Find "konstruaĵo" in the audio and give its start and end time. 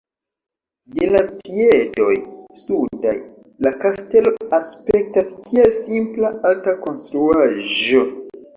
6.89-8.07